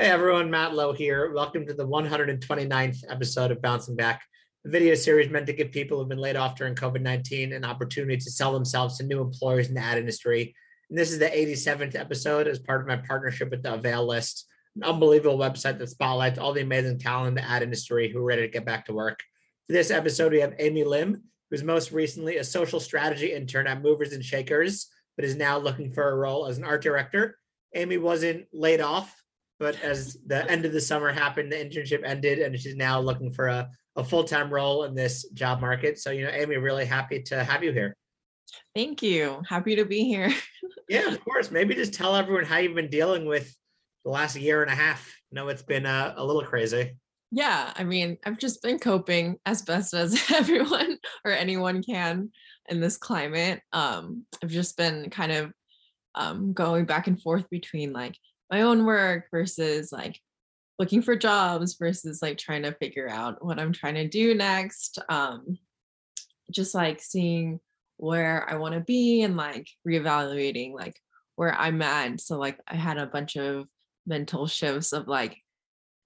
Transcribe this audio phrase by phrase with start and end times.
[0.00, 1.30] Hey everyone, Matt Lowe here.
[1.34, 4.22] Welcome to the 129th episode of Bouncing Back,
[4.64, 7.66] a video series meant to give people who've been laid off during COVID 19 an
[7.66, 10.54] opportunity to sell themselves to new employers in the ad industry.
[10.88, 14.46] And this is the 87th episode as part of my partnership with the Avail List,
[14.74, 18.24] an unbelievable website that spotlights all the amazing talent in the ad industry who are
[18.24, 19.20] ready to get back to work.
[19.66, 23.82] For this episode, we have Amy Lim, who's most recently a social strategy intern at
[23.82, 27.36] Movers and Shakers, but is now looking for a role as an art director.
[27.74, 29.14] Amy wasn't laid off
[29.60, 33.30] but as the end of the summer happened, the internship ended, and she's now looking
[33.30, 35.98] for a, a full time role in this job market.
[35.98, 37.94] So, you know, Amy, really happy to have you here.
[38.74, 39.42] Thank you.
[39.46, 40.32] Happy to be here.
[40.88, 41.50] yeah, of course.
[41.50, 43.54] Maybe just tell everyone how you've been dealing with
[44.04, 45.06] the last year and a half.
[45.30, 46.96] I know it's been uh, a little crazy.
[47.30, 52.30] Yeah, I mean, I've just been coping as best as everyone or anyone can
[52.70, 53.60] in this climate.
[53.74, 55.52] Um, I've just been kind of
[56.14, 58.16] um, going back and forth between like
[58.50, 60.20] my own work versus like
[60.78, 64.98] looking for jobs versus like trying to figure out what I'm trying to do next.
[65.08, 65.58] Um,
[66.50, 67.60] just like seeing
[67.96, 70.98] where I want to be and like reevaluating like
[71.36, 72.20] where I'm at.
[72.20, 73.66] So like I had a bunch of
[74.06, 75.36] mental shifts of like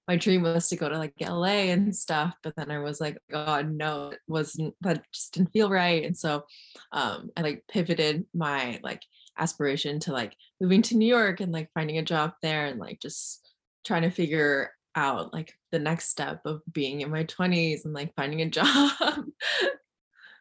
[0.06, 3.16] my dream was to go to like LA and stuff, but then I was like,
[3.30, 6.05] God, no, it wasn't that just didn't feel right.
[6.05, 6.44] And so
[6.92, 9.02] um I like pivoted my like
[9.38, 13.00] aspiration to like moving to New York and like finding a job there and like
[13.00, 13.52] just
[13.84, 18.14] trying to figure out like the next step of being in my 20s and like
[18.14, 18.90] finding a job.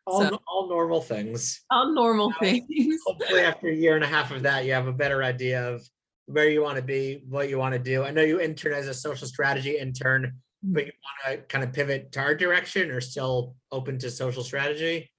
[0.06, 1.62] all, so, all normal things.
[1.72, 3.02] All normal now, things.
[3.06, 5.82] hopefully, after a year and a half of that, you have a better idea of
[6.26, 8.04] where you want to be, what you want to do.
[8.04, 10.88] I know you intern as a social strategy intern, but mm-hmm.
[10.88, 10.94] you
[11.26, 15.12] want to kind of pivot to art direction or still open to social strategy?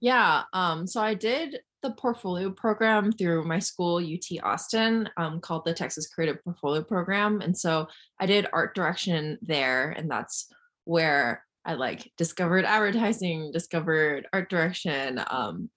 [0.00, 0.42] Yeah.
[0.52, 5.74] Um, so I did the portfolio program through my school, UT Austin, um, called the
[5.74, 7.40] Texas Creative Portfolio Program.
[7.40, 7.88] And so
[8.20, 10.52] I did art direction there, and that's
[10.84, 15.22] where I like discovered advertising, discovered art direction.
[15.30, 15.70] Um,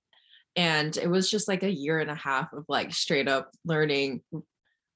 [0.55, 4.21] and it was just like a year and a half of like straight up learning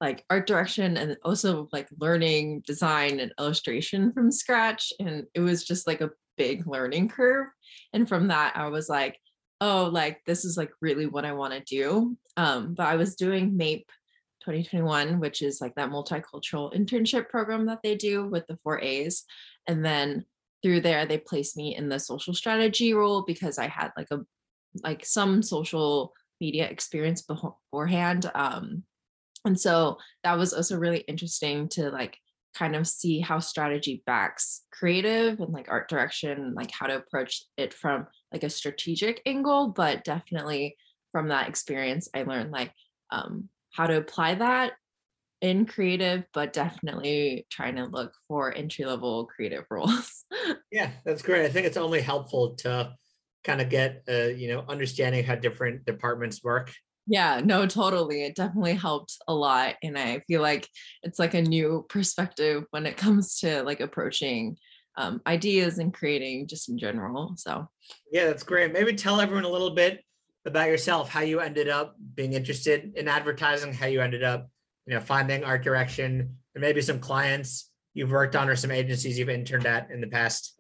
[0.02, 4.94] like art direction and also like learning design and illustration from scratch.
[5.00, 7.48] And it was just like a big learning curve.
[7.94, 9.20] And from that, I was like,
[9.62, 12.18] oh, like this is like really what I want to do.
[12.38, 13.84] Um, but I was doing MAIP
[14.42, 19.26] 2021, which is like that multicultural internship program that they do with the four A's.
[19.68, 20.26] And then
[20.64, 24.20] through there, they placed me in the social strategy role because I had like a
[24.84, 28.30] like some social media experience beforehand.
[28.36, 28.84] Um,
[29.46, 32.18] and so that was also really interesting to like
[32.56, 37.44] kind of see how strategy backs creative and like art direction like how to approach
[37.58, 40.76] it from like a strategic angle but definitely
[41.12, 42.72] from that experience i learned like
[43.12, 44.74] um, how to apply that
[45.42, 50.26] in creative but definitely trying to look for entry level creative roles.
[50.72, 51.46] Yeah that's great.
[51.46, 52.94] I think it's only helpful to
[53.44, 56.74] kind of get uh, you know understanding how different departments work
[57.10, 58.24] yeah, no, totally.
[58.24, 59.76] It definitely helped a lot.
[59.82, 60.68] And I feel like
[61.02, 64.58] it's like a new perspective when it comes to like approaching
[64.96, 67.34] um, ideas and creating just in general.
[67.36, 67.68] So,
[68.12, 68.74] yeah, that's great.
[68.74, 70.02] Maybe tell everyone a little bit
[70.46, 74.48] about yourself, how you ended up being interested in advertising, how you ended up,
[74.86, 79.18] you know, finding art direction, and maybe some clients you've worked on or some agencies
[79.18, 80.56] you've interned at in the past.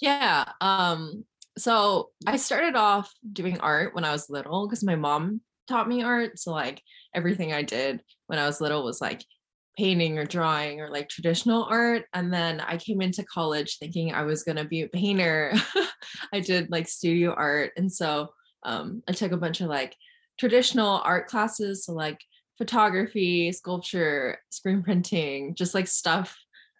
[0.00, 0.50] Yeah.
[0.62, 1.24] Um,
[1.58, 6.02] so I started off doing art when I was little because my mom taught me
[6.02, 6.38] art.
[6.38, 6.82] So like
[7.14, 9.24] everything I did when I was little was like
[9.76, 12.04] painting or drawing or like traditional art.
[12.14, 15.52] And then I came into college thinking I was to be a painter.
[16.32, 17.72] I did like studio art.
[17.76, 18.28] And so
[18.62, 19.94] um, I took a bunch of like
[20.38, 21.84] traditional art classes.
[21.84, 22.20] So like
[22.58, 26.36] photography, sculpture, screen printing, just like stuff,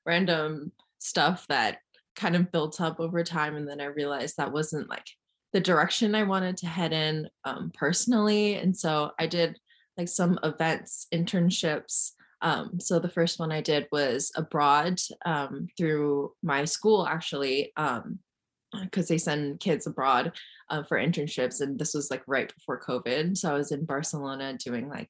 [0.06, 1.78] random stuff that
[2.16, 5.06] kind of built up over time and then i realized that wasn't like
[5.52, 9.58] the direction i wanted to head in um, personally and so i did
[9.96, 12.12] like some events internships
[12.42, 18.00] um, so the first one i did was abroad um, through my school actually because
[18.00, 20.32] um, they send kids abroad
[20.70, 24.56] uh, for internships and this was like right before covid so i was in barcelona
[24.58, 25.08] doing like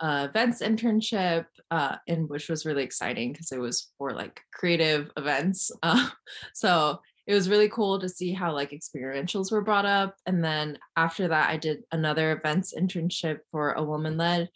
[0.00, 5.10] uh, events internship, uh, and which was really exciting because it was for like creative
[5.16, 5.70] events.
[5.82, 6.08] Uh,
[6.54, 10.14] so it was really cool to see how like experientials were brought up.
[10.26, 14.50] And then after that, I did another events internship for a woman led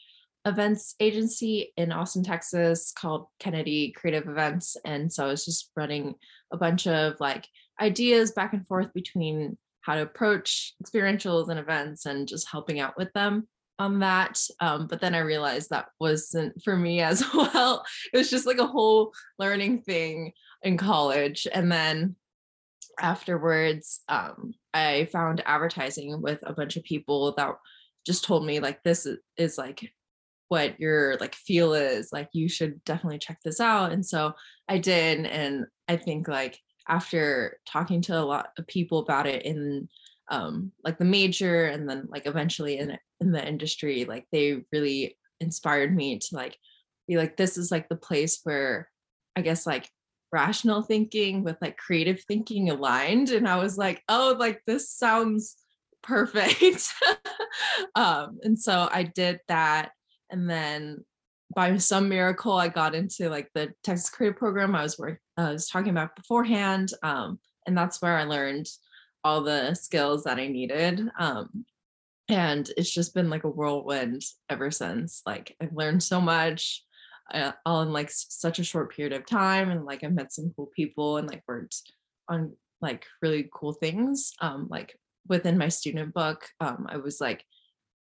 [0.44, 4.76] events agency in Austin, Texas called Kennedy Creative Events.
[4.84, 6.14] And so I was just running
[6.52, 7.46] a bunch of like
[7.80, 12.96] ideas back and forth between how to approach experientials and events and just helping out
[12.96, 13.46] with them.
[13.78, 14.40] On that.
[14.60, 17.84] Um, but then I realized that wasn't for me as well.
[18.12, 20.32] It was just like a whole learning thing
[20.62, 21.46] in college.
[21.52, 22.16] And then
[23.00, 27.54] afterwards, um, I found advertising with a bunch of people that
[28.06, 29.92] just told me like this is, is like
[30.48, 34.32] what your like feel is like you should definitely check this out and so
[34.68, 36.58] i did and i think like
[36.88, 39.86] after talking to a lot of people about it in
[40.30, 45.16] um like the major and then like eventually in in the industry like they really
[45.40, 46.56] inspired me to like
[47.06, 48.88] be like this is like the place where
[49.36, 49.88] i guess like
[50.32, 53.30] rational thinking with like creative thinking aligned.
[53.30, 55.56] And i was like oh like this sounds
[56.02, 56.92] perfect.
[57.94, 59.92] Um and so i did that.
[60.30, 61.04] And then
[61.54, 65.50] by some miracle i got into like the texas creative program i was work i
[65.50, 68.66] was talking about beforehand um and that's where i learned
[69.28, 71.64] all the skills that i needed um
[72.30, 76.82] and it's just been like a whirlwind ever since like i've learned so much
[77.34, 80.50] uh, all in like such a short period of time and like i met some
[80.56, 81.76] cool people and like worked
[82.28, 84.96] on like really cool things um like
[85.28, 87.44] within my student book um i was like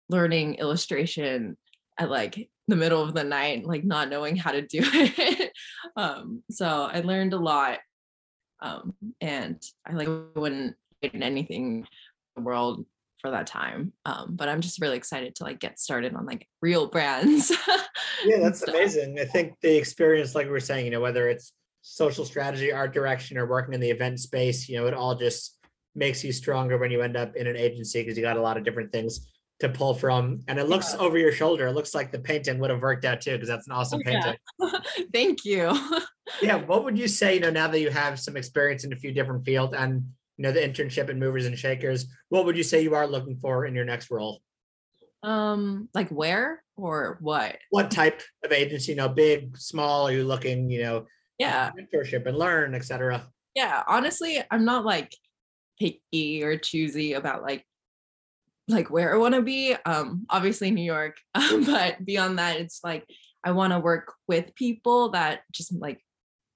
[0.10, 1.58] learning illustration
[1.98, 5.52] at like the middle of the night like not knowing how to do it
[5.98, 7.80] um so i learned a lot
[8.62, 11.88] um and i like wouldn't in anything in
[12.36, 12.86] the world
[13.22, 13.94] for that time.
[14.06, 17.52] Um, but I'm just really excited to like get started on like real brands.
[18.26, 19.20] yeah, that's amazing.
[19.20, 22.94] I think the experience, like we were saying, you know, whether it's social strategy, art
[22.94, 25.58] direction, or working in the event space, you know, it all just
[25.96, 28.58] makes you stronger when you end up in an agency because you got a lot
[28.58, 30.42] of different things to pull from.
[30.48, 31.00] And it looks yeah.
[31.00, 31.68] over your shoulder.
[31.68, 34.10] It looks like the painting would have worked out too, because that's an awesome oh,
[34.10, 34.36] painting.
[34.60, 34.80] Yeah.
[35.14, 35.76] Thank you.
[36.42, 36.56] yeah.
[36.56, 39.12] What would you say, you know, now that you have some experience in a few
[39.12, 40.04] different fields and
[40.38, 43.38] you know the internship and movers and shakers what would you say you are looking
[43.38, 44.42] for in your next role?
[45.24, 47.58] Um like where or what?
[47.72, 51.06] What type of agency you know big small are you looking you know
[51.40, 51.72] yeah.
[51.72, 55.16] mentorship and learn etc yeah honestly i'm not like
[55.80, 57.64] picky or choosy about like
[58.68, 59.76] like where i want to be.
[59.86, 63.06] Um obviously new york but beyond that it's like
[63.44, 66.02] i want to work with people that just like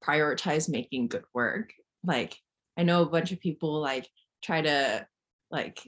[0.04, 1.74] prioritize making good work.
[2.04, 2.38] Like
[2.78, 4.08] I know a bunch of people like
[4.44, 5.06] try to
[5.50, 5.80] like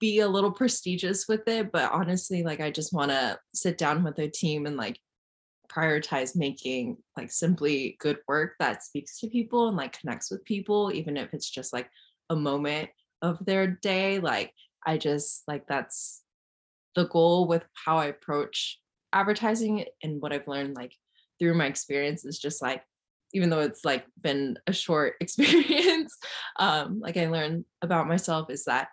[0.00, 4.04] be a little prestigious with it, but honestly, like I just want to sit down
[4.04, 4.98] with a team and like
[5.70, 10.92] prioritize making like simply good work that speaks to people and like connects with people,
[10.92, 11.88] even if it's just like
[12.30, 12.90] a moment
[13.22, 14.18] of their day.
[14.18, 14.52] Like
[14.86, 16.22] I just like that's
[16.94, 18.78] the goal with how I approach
[19.12, 20.92] advertising and what I've learned like
[21.38, 22.82] through my experience is just like
[23.34, 26.16] even though it's like been a short experience
[26.58, 28.88] um like i learned about myself is that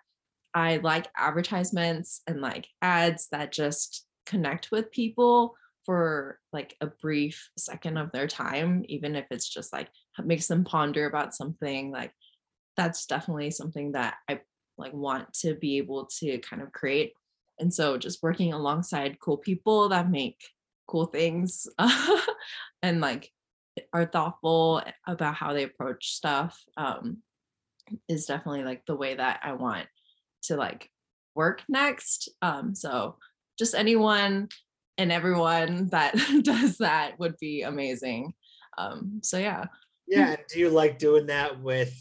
[0.53, 5.55] i like advertisements and like ads that just connect with people
[5.85, 9.89] for like a brief second of their time even if it's just like
[10.23, 12.11] makes them ponder about something like
[12.77, 14.39] that's definitely something that i
[14.81, 17.13] like want to be able to kind of create.
[17.59, 20.41] And so just working alongside cool people that make
[20.87, 21.67] cool things
[22.81, 23.31] and like
[23.93, 27.17] are thoughtful about how they approach stuff um,
[28.07, 29.87] is definitely like the way that I want
[30.43, 30.89] to like
[31.35, 32.29] work next.
[32.41, 33.17] Um, so
[33.57, 34.49] just anyone
[34.97, 38.33] and everyone that does that would be amazing.
[38.77, 39.65] Um, so yeah.
[40.07, 40.35] Yeah.
[40.49, 41.93] Do you like doing that with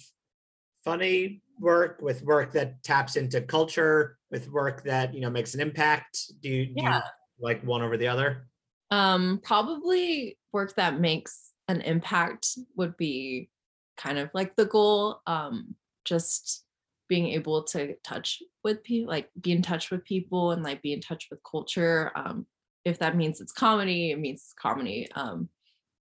[0.85, 5.61] funny work, with work that taps into culture, with work that you know makes an
[5.61, 6.33] impact?
[6.41, 6.97] Do you, do yeah.
[6.97, 8.49] you like one over the other?
[8.91, 13.49] Um, probably work that makes an impact would be
[13.97, 15.75] kind of like the goal um
[16.05, 16.65] just
[17.09, 20.93] being able to touch with people like be in touch with people and like be
[20.93, 22.47] in touch with culture um
[22.85, 25.49] if that means it's comedy it means it's comedy um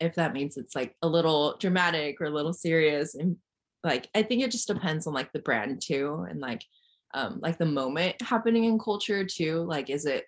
[0.01, 3.37] if that means it's like a little dramatic or a little serious and
[3.83, 6.65] like i think it just depends on like the brand too and like
[7.13, 10.25] um like the moment happening in culture too like is it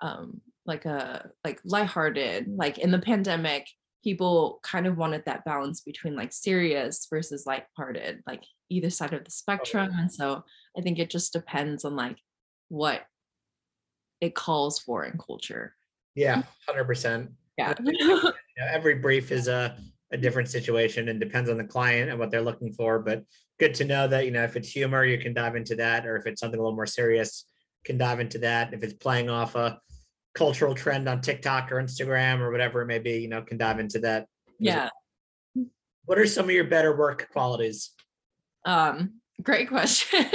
[0.00, 3.68] um like a like lighthearted like in the pandemic
[4.04, 9.24] people kind of wanted that balance between like serious versus light-hearted, like either side of
[9.24, 9.90] the spectrum.
[9.94, 10.44] And so
[10.76, 12.18] I think it just depends on like
[12.68, 13.02] what
[14.20, 15.74] it calls for in culture.
[16.14, 17.30] Yeah, hundred percent.
[17.56, 17.72] Yeah.
[18.58, 19.76] every brief is a,
[20.12, 22.98] a different situation and depends on the client and what they're looking for.
[22.98, 23.24] But
[23.58, 26.16] good to know that, you know, if it's humor, you can dive into that, or
[26.16, 27.46] if it's something a little more serious,
[27.84, 28.74] can dive into that.
[28.74, 29.80] If it's playing off a
[30.34, 33.78] cultural trend on TikTok or Instagram or whatever it may be, you know, can dive
[33.78, 34.26] into that.
[34.58, 34.90] Yeah.
[36.06, 37.92] What are some of your better work qualities?
[38.64, 40.26] Um, great question.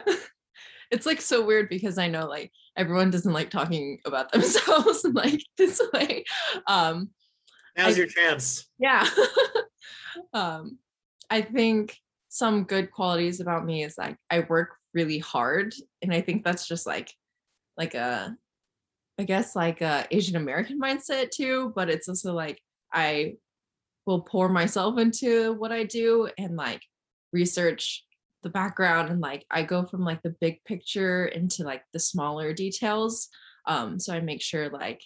[0.90, 5.12] it's like so weird because I know like everyone doesn't like talking about themselves in
[5.12, 6.24] like this way.
[6.66, 7.10] Um
[7.76, 8.68] Now's I- your chance.
[8.78, 9.08] yeah.
[10.32, 10.78] um
[11.28, 11.96] I think
[12.28, 16.66] some good qualities about me is like I work really hard and I think that's
[16.66, 17.12] just like
[17.76, 18.36] like a
[19.20, 22.58] I guess like a Asian American mindset too, but it's also like
[22.90, 23.34] I
[24.06, 26.80] will pour myself into what I do and like
[27.30, 28.06] research
[28.42, 32.54] the background and like I go from like the big picture into like the smaller
[32.54, 33.28] details.
[33.66, 35.02] Um so I make sure like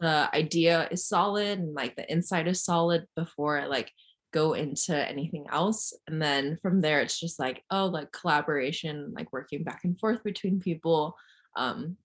[0.00, 3.92] the idea is solid and like the inside is solid before I like
[4.32, 5.92] go into anything else.
[6.08, 10.24] And then from there it's just like, oh, like collaboration, like working back and forth
[10.24, 11.14] between people.
[11.54, 11.98] Um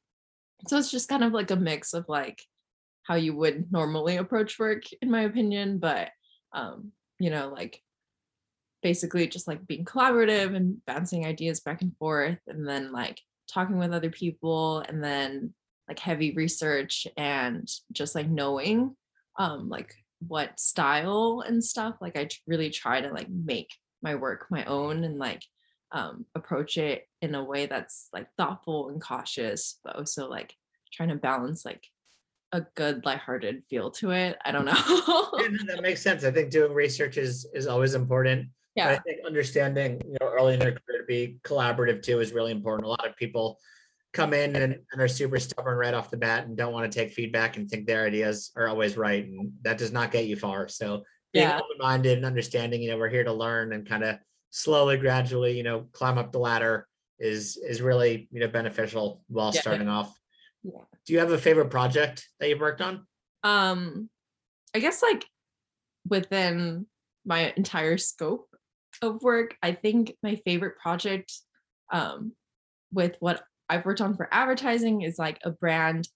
[0.67, 2.41] so it's just kind of like a mix of like
[3.03, 6.09] how you would normally approach work in my opinion but
[6.53, 7.81] um you know like
[8.81, 13.77] basically just like being collaborative and bouncing ideas back and forth and then like talking
[13.77, 15.53] with other people and then
[15.87, 18.95] like heavy research and just like knowing
[19.37, 19.93] um like
[20.25, 21.95] what style and stuff.
[22.01, 23.69] Like i really try to like make
[24.01, 25.43] my work my own and like
[25.91, 30.53] um approach it in a way that's like thoughtful and cautious but also like
[30.93, 31.83] trying to balance like
[32.51, 34.73] a good lighthearted feel to it i don't know
[35.39, 36.23] Yeah, no, that makes sense.
[36.23, 38.47] I think doing research is is always important.
[38.75, 42.31] But I think understanding, you know, early in their career to be collaborative too is
[42.31, 42.85] really important.
[42.85, 43.57] A lot of people
[44.13, 46.95] come in and, and are super stubborn right off the bat and don't want to
[46.99, 49.25] take feedback and think their ideas are always right.
[49.25, 50.67] And that does not get you far.
[50.67, 51.03] So
[51.33, 51.57] being Yeah.
[51.57, 54.17] open-minded and understanding, you know, we're here to learn and kind of
[54.49, 56.87] slowly, gradually, you know, climb up the ladder
[57.19, 59.61] is is really, you know, beneficial while Yeah.
[59.61, 60.15] starting off.
[60.63, 60.81] Yeah.
[61.05, 63.05] Do you have a favorite project that you've worked on?
[63.43, 64.09] um
[64.75, 65.23] i guess like
[66.09, 66.87] within
[67.23, 68.47] my entire scope
[69.03, 71.31] of work i think my favorite project
[71.93, 72.31] um
[72.91, 76.07] with what i've worked on for advertising is like a brand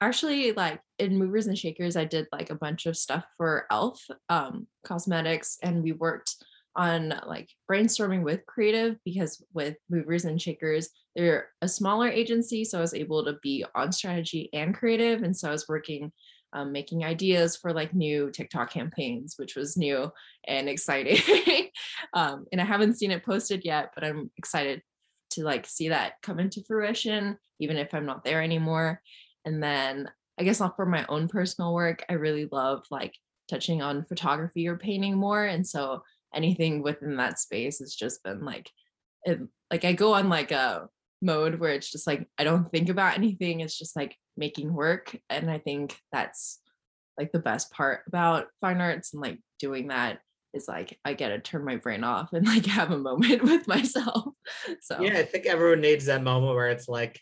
[0.00, 4.02] actually like in movers and shakers i did like a bunch of stuff for elf
[4.30, 6.36] um cosmetics and we worked
[6.76, 12.78] on like brainstorming with creative because with movers and shakers they're a smaller agency so
[12.78, 16.10] i was able to be on strategy and creative and so i was working
[16.54, 20.10] um, making ideas for like new tiktok campaigns which was new
[20.46, 21.18] and exciting.
[22.14, 24.82] Um, and i haven't seen it posted yet but i'm excited
[25.30, 29.00] to like see that come into fruition even if i'm not there anymore.
[29.44, 33.14] And then i guess not for my own personal work i really love like
[33.48, 36.02] touching on photography or painting more and so
[36.34, 38.70] anything within that space has just been like
[39.24, 40.88] it, like i go on like a
[41.20, 45.16] mode where it's just like i don't think about anything it's just like making work
[45.30, 46.60] and i think that's
[47.18, 50.18] like the best part about fine arts and like doing that
[50.54, 53.68] is like i get to turn my brain off and like have a moment with
[53.68, 54.32] myself
[54.80, 55.00] so.
[55.00, 57.20] Yeah, I think everyone needs that moment where it's like,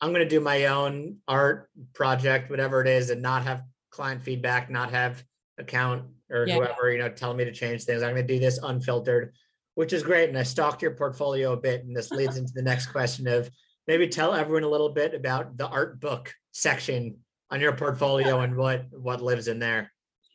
[0.00, 4.22] I'm going to do my own art project, whatever it is, and not have client
[4.22, 5.22] feedback, not have
[5.58, 6.56] account or Yeah.
[6.56, 8.02] whoever, you know, telling me to change things.
[8.02, 9.34] I'm going to do this unfiltered,
[9.74, 10.28] which is great.
[10.28, 11.84] And I stalked your portfolio a bit.
[11.84, 13.50] And this leads into the next question of
[13.86, 17.18] maybe tell everyone a little bit about the art book section
[17.50, 19.92] on your portfolio and what what lives in there.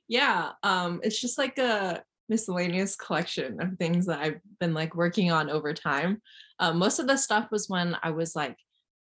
[0.08, 5.32] yeah um it's just like a miscellaneous collection of things that i've been like working
[5.32, 6.22] on over time
[6.60, 8.58] um, most of the stuff was when i was like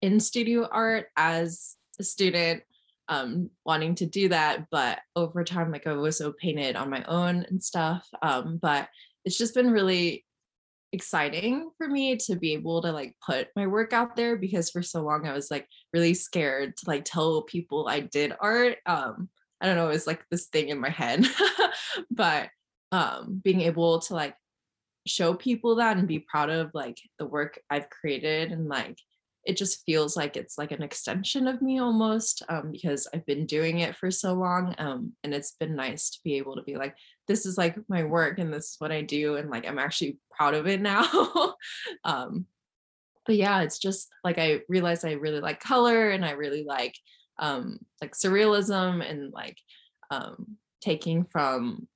[0.01, 2.63] in studio art as a student
[3.09, 7.03] um wanting to do that but over time like i was so painted on my
[7.03, 8.89] own and stuff um but
[9.23, 10.25] it's just been really
[10.93, 14.81] exciting for me to be able to like put my work out there because for
[14.81, 18.77] so long I was like really scared to like tell people I did art.
[18.85, 21.25] Um I don't know, it was like this thing in my head.
[22.11, 22.49] but
[22.91, 24.35] um being able to like
[25.05, 28.97] show people that and be proud of like the work I've created and like
[29.47, 33.45] it just feels like it's like an extension of me almost um, because I've been
[33.45, 36.75] doing it for so long um, and it's been nice to be able to be
[36.75, 36.95] like
[37.29, 40.17] this is like my work and this is what I do and like I'm actually
[40.31, 41.07] proud of it now.
[42.03, 42.45] Um,
[43.25, 46.95] but yeah it's just like I realized I really like color and I really like
[47.39, 49.57] um, like surrealism and like
[50.11, 51.87] um, taking from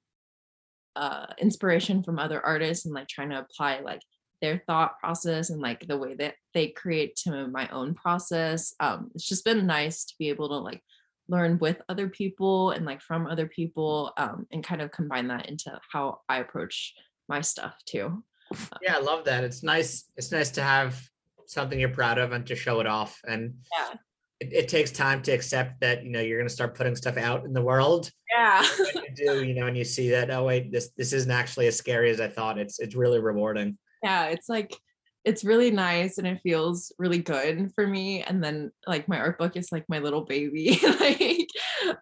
[0.95, 4.01] uh, inspiration from other artists and like trying to apply like
[4.41, 9.11] their thought process and like the way that they create to my own process um
[9.15, 10.81] it's just been nice to be able to like
[11.27, 15.47] learn with other people and like from other people um and kind of combine that
[15.47, 16.93] into how i approach
[17.29, 18.23] my stuff too
[18.81, 19.43] Yeah, I love that.
[19.43, 20.11] It's nice.
[20.17, 21.01] It's nice to have
[21.45, 23.19] something you're proud of and to show it off.
[23.27, 23.95] And yeah
[24.39, 27.15] it, it takes time to accept that, you know, you're going to start putting stuff
[27.15, 28.09] out in the world.
[28.35, 31.67] yeah you do, you know, and you see that, oh wait, this this isn't actually
[31.67, 32.57] as scary as I thought.
[32.57, 33.77] It's it's really rewarding.
[34.03, 34.77] Yeah it's like
[35.23, 38.23] it's really nice and it feels really good for me.
[38.23, 40.79] And then like my art book is like my little baby.
[40.99, 41.47] like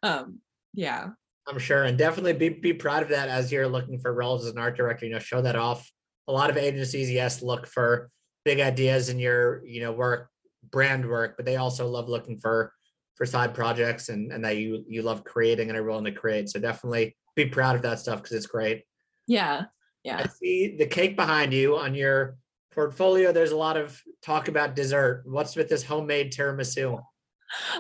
[0.04, 0.40] um
[0.74, 1.08] yeah.
[1.48, 1.84] I'm sure.
[1.84, 4.78] And definitely be be proud of that as you're looking for roles as an art
[4.78, 5.06] director.
[5.06, 5.90] You know, show that off.
[6.28, 8.10] A lot of agencies, yes, look for
[8.46, 10.30] big ideas in your, you know, work,
[10.70, 12.72] brand work, but they also love looking for
[13.16, 16.50] for side projects and and that you you love creating and are willing to create.
[16.50, 18.84] So definitely be proud of that stuff because it's great.
[19.28, 19.66] Yeah.
[20.04, 20.18] Yeah.
[20.18, 22.38] I see the cake behind you on your
[22.72, 23.32] portfolio.
[23.32, 25.24] There's a lot of talk about dessert.
[25.26, 27.02] What's with this homemade tiramisu?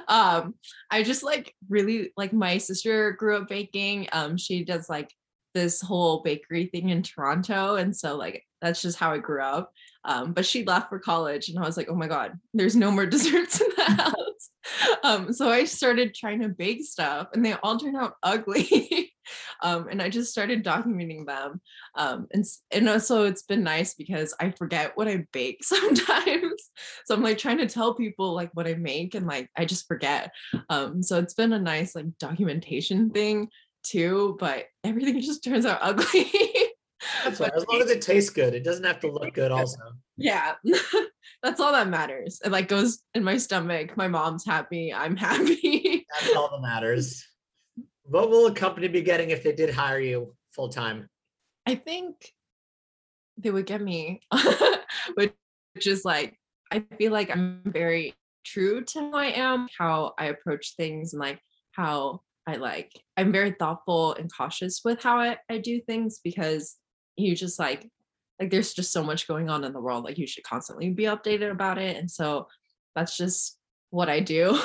[0.08, 0.56] Um,
[0.90, 4.08] I just like really like my sister grew up baking.
[4.12, 5.12] Um, she does like
[5.54, 7.76] this whole bakery thing in Toronto.
[7.76, 9.72] And so like that's just how I grew up.
[10.06, 12.92] Um, but she left for college and I was like, oh my God, there's no
[12.92, 15.00] more desserts in the house.
[15.04, 19.09] um, so I started trying to bake stuff and they all turned out ugly.
[19.62, 21.62] um, and I just started documenting them.
[21.96, 26.70] Um, and, and so it's been nice because I forget what I bake sometimes.
[27.06, 29.88] so I'm like trying to tell people like what I make and like I just
[29.88, 30.32] forget.
[30.70, 33.50] Um, so it's been a nice like documentation thing
[33.84, 36.32] too, but everything just turns out ugly.
[37.24, 37.52] That's right.
[37.56, 39.52] As long as it tastes good, it doesn't have to look good.
[39.52, 39.80] Also,
[40.18, 40.56] yeah,
[41.44, 42.40] that's all that matters.
[42.44, 43.96] It like goes in my stomach.
[43.98, 44.94] My mom's happy.
[44.94, 46.06] I'm happy.
[46.20, 47.26] that's all that matters.
[48.10, 51.10] What will a company be getting if they did hire you full time?
[51.66, 52.16] I think
[53.38, 54.22] they would get me,
[55.14, 55.34] which
[55.86, 56.36] is like
[56.72, 61.20] I feel like I'm very true to who I am, how I approach things, and
[61.20, 61.40] like
[61.74, 62.92] how I like.
[63.16, 66.78] I'm very thoughtful and cautious with how I, I do things because
[67.16, 67.88] you just like
[68.40, 71.04] like there's just so much going on in the world like you should constantly be
[71.04, 72.48] updated about it and so
[72.96, 73.58] that's just
[73.90, 74.58] what i do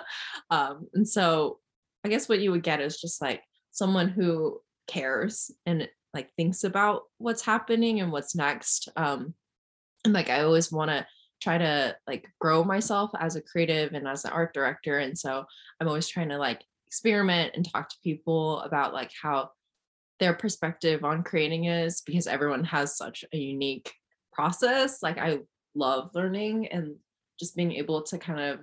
[0.50, 1.59] um and so
[2.04, 6.64] i guess what you would get is just like someone who cares and like thinks
[6.64, 9.34] about what's happening and what's next um
[10.04, 11.06] and like i always want to
[11.40, 15.44] try to like grow myself as a creative and as an art director and so
[15.80, 19.48] i'm always trying to like experiment and talk to people about like how
[20.20, 23.92] their perspective on creating is because everyone has such a unique
[24.32, 25.02] process.
[25.02, 25.38] Like I
[25.74, 26.96] love learning and
[27.38, 28.60] just being able to kind of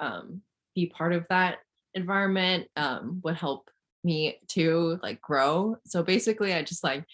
[0.00, 0.40] um,
[0.74, 1.58] be part of that
[1.94, 3.70] environment um, would help
[4.02, 5.76] me to like grow.
[5.86, 7.04] So basically, I just like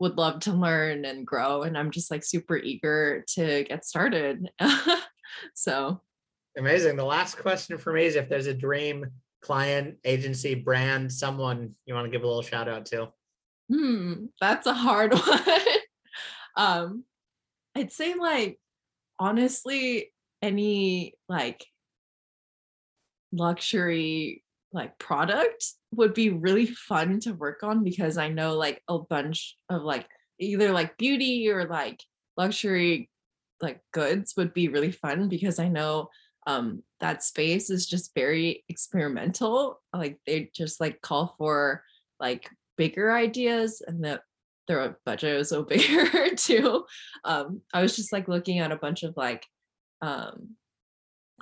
[0.00, 4.48] would love to learn and grow, and I'm just like super eager to get started.
[5.54, 6.00] so
[6.56, 6.96] amazing.
[6.96, 9.06] The last question for me is if there's a dream
[9.40, 13.08] client, agency, brand, someone you want to give a little shout out to.
[13.70, 15.40] Hmm, that's a hard one.
[16.56, 17.04] um,
[17.74, 18.58] I'd say like
[19.18, 21.64] honestly, any like
[23.36, 24.42] luxury
[24.72, 29.56] like product would be really fun to work on because I know like a bunch
[29.68, 30.08] of like
[30.40, 32.00] either like beauty or like
[32.36, 33.08] luxury
[33.60, 36.08] like goods would be really fun because I know
[36.46, 41.82] um that space is just very experimental like they just like call for
[42.18, 44.22] like bigger ideas and that
[44.66, 46.84] their budget was so bigger too.
[47.24, 49.46] Um, I was just like looking at a bunch of like
[50.02, 50.56] um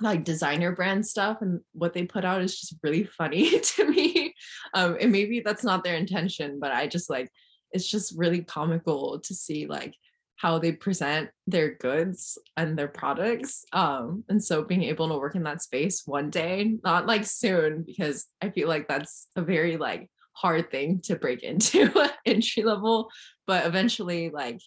[0.01, 4.33] like designer brand stuff and what they put out is just really funny to me.
[4.73, 7.29] Um, and maybe that's not their intention, but I just like
[7.71, 9.95] it's just really comical to see like
[10.35, 13.65] how they present their goods and their products.
[13.71, 17.83] Um, and so being able to work in that space one day, not like soon,
[17.83, 21.91] because I feel like that's a very like hard thing to break into
[22.25, 23.09] entry level
[23.45, 24.59] but eventually like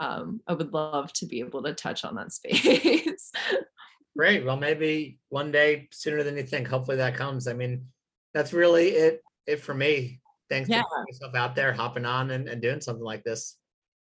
[0.00, 3.30] um i would love to be able to touch on that space
[4.16, 4.44] great.
[4.44, 6.68] Well maybe one day sooner than you think.
[6.68, 7.48] Hopefully that comes.
[7.48, 7.86] I mean
[8.32, 10.20] that's really it it for me.
[10.50, 10.82] Thanks yeah.
[10.82, 13.56] for putting yourself out there hopping on and, and doing something like this.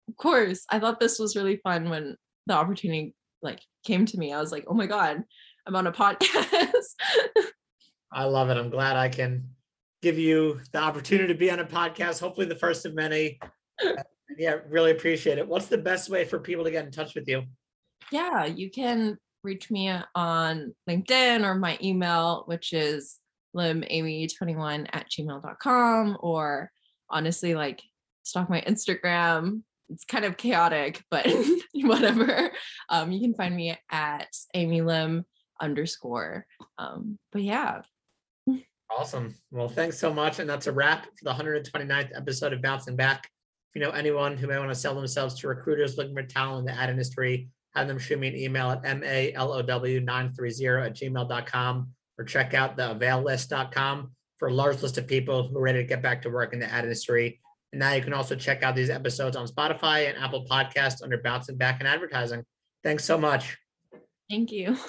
[0.08, 0.66] Of course.
[0.70, 4.34] I thought this was really fun when the opportunity like came to me.
[4.34, 5.24] I was like oh my god
[5.66, 6.96] i'm on a podcast.
[8.12, 8.58] I love it.
[8.58, 9.50] I'm glad i can
[10.02, 13.40] give you the opportunity to be on a podcast, hopefully the first of many.
[14.38, 15.48] yeah, really appreciate it.
[15.48, 17.44] What's the best way for people to get in touch with you?
[18.12, 23.18] Yeah, you can reach me on LinkedIn or my email, which is
[23.56, 26.70] limamy21 at gmail.com, or
[27.10, 27.82] honestly, like
[28.24, 29.64] stalk my Instagram.
[29.90, 31.26] It's kind of chaotic, but
[31.74, 32.52] whatever.
[32.90, 35.26] Um, you can find me at Amy Lim
[35.62, 36.46] underscore.
[36.78, 37.82] Um, but yeah,
[38.90, 39.36] Awesome.
[39.52, 40.40] Well, thanks so much.
[40.40, 43.26] And that's a wrap for the 129th episode of Bouncing Back.
[43.70, 46.68] If you know anyone who may want to sell themselves to recruiters looking for talent
[46.68, 52.26] in the ad industry, have them shoot me an email at MALOW930 at gmail.com or
[52.26, 56.02] check out the availlist.com for a large list of people who are ready to get
[56.02, 57.40] back to work in the ad industry.
[57.72, 61.18] And now you can also check out these episodes on Spotify and Apple Podcasts under
[61.18, 62.44] Bouncing Back and Advertising.
[62.84, 63.58] Thanks so much.
[64.30, 64.78] Thank you.